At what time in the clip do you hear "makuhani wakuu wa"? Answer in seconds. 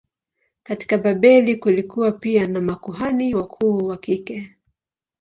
2.61-3.97